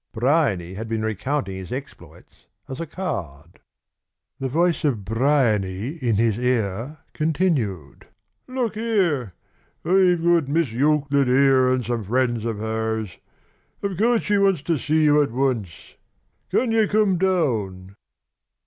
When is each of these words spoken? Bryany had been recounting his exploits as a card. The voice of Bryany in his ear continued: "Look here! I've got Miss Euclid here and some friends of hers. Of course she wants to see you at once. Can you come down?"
Bryany 0.13 0.73
had 0.73 0.87
been 0.89 1.03
recounting 1.05 1.57
his 1.57 1.71
exploits 1.71 2.47
as 2.67 2.79
a 2.81 2.87
card. 2.87 3.59
The 4.39 4.49
voice 4.49 4.83
of 4.83 5.05
Bryany 5.05 5.89
in 5.89 6.15
his 6.15 6.39
ear 6.39 6.97
continued: 7.13 8.07
"Look 8.47 8.73
here! 8.73 9.35
I've 9.85 10.23
got 10.23 10.47
Miss 10.47 10.71
Euclid 10.71 11.27
here 11.27 11.69
and 11.71 11.85
some 11.85 12.03
friends 12.03 12.45
of 12.45 12.57
hers. 12.57 13.19
Of 13.83 13.95
course 13.99 14.23
she 14.23 14.39
wants 14.39 14.63
to 14.63 14.79
see 14.79 15.03
you 15.03 15.21
at 15.21 15.29
once. 15.29 15.93
Can 16.49 16.71
you 16.71 16.87
come 16.87 17.19
down?" 17.19 17.93